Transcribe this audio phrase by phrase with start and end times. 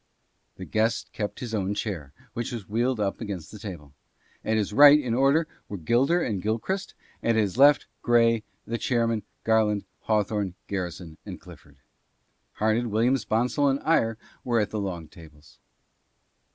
[0.55, 3.93] The guest kept his own chair, which was wheeled up against the table.
[4.43, 8.79] At his right, in order, were Gilder and Gil christ; at his left Grey, the
[8.79, 11.77] chairman, Garland, Hawthorne, Garrison and Clifford.
[12.53, 15.59] Horned, Williams, Bonsall and Eyre were at the long tables.